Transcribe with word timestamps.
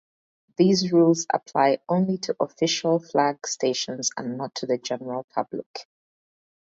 These 0.57 0.91
rules 0.91 1.27
apply 1.31 1.77
only 1.87 2.17
to 2.17 2.35
official 2.39 2.97
flag 2.97 3.45
stations 3.45 4.09
and 4.17 4.35
not 4.35 4.55
to 4.55 4.65
the 4.65 4.79
general 4.79 5.25
public. 5.31 5.87